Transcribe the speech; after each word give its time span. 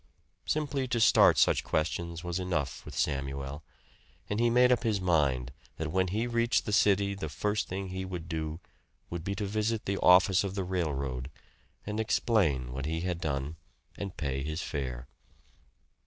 Simply 0.47 0.87
to 0.87 0.99
start 0.99 1.37
such 1.37 1.63
questions 1.63 2.23
was 2.23 2.39
enough, 2.39 2.83
with 2.85 2.97
Samuel; 2.97 3.63
and 4.27 4.39
he 4.39 4.49
made 4.49 4.71
up 4.71 4.81
his 4.81 4.99
mind 4.99 5.51
that 5.77 5.91
when 5.91 6.07
he 6.07 6.25
reached 6.25 6.65
the 6.65 6.73
city 6.73 7.13
the 7.13 7.29
first 7.29 7.67
thing 7.67 7.89
he 7.89 8.03
would 8.03 8.27
do 8.27 8.59
would 9.11 9.23
be 9.23 9.35
to 9.35 9.45
visit 9.45 9.85
the 9.85 9.99
office 9.99 10.43
of 10.43 10.55
the 10.55 10.63
railroad, 10.63 11.29
and 11.85 11.99
explain 11.99 12.71
what 12.73 12.87
he 12.87 13.01
had 13.01 13.21
done, 13.21 13.57
and 13.95 14.17
pay 14.17 14.41
his 14.41 14.63
fare. 14.63 15.07